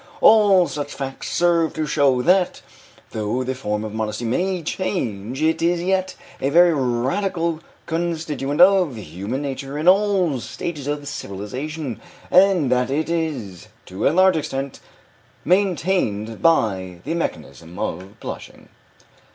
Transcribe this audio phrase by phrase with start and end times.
[0.19, 2.63] All such facts serve to show that,
[3.11, 8.97] though the forms of modesty may change, it is yet a very radical constituent of
[8.97, 12.01] human nature in all stages of civilization,
[12.31, 14.79] and that it is, to a large extent,
[15.45, 18.69] maintained by the mechanism of blushing.